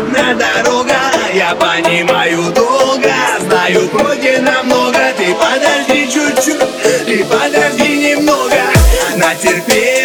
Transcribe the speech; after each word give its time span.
одна 0.00 0.34
дорога 0.34 0.96
Я 1.32 1.54
понимаю 1.54 2.42
долго, 2.52 3.12
знаю 3.40 3.88
против 3.88 4.42
намного. 4.42 4.98
Ты 5.16 5.34
подожди 5.34 6.10
чуть-чуть, 6.10 7.06
ты 7.06 7.24
подожди 7.24 7.96
немного. 7.96 8.56
Натерпеть 9.16 9.99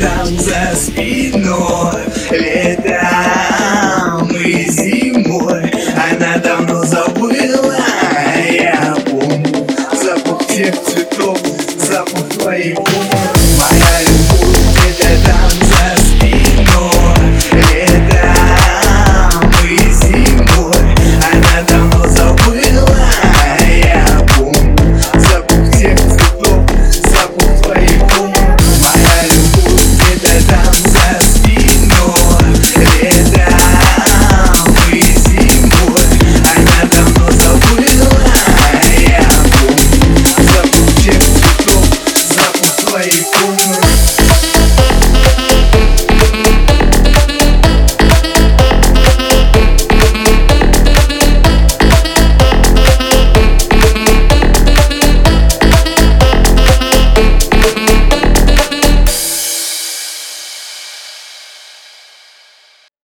там 0.00 0.26
за 0.38 0.76
спиной. 0.76 1.81